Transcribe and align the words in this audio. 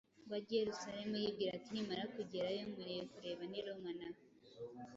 ngo 0.23 0.33
ajye 0.39 0.53
i 0.55 0.59
Yerusalemu, 0.61 1.13
yibwira 1.21 1.51
ati: 1.55 1.69
‘Nimara 1.71 2.03
kugerayo, 2.15 2.61
nkwiriye 2.69 3.03
kureba 3.13 3.43
n’i 3.47 3.61
Roma 3.65 3.91
na 3.99 4.07
ho. 4.13 4.21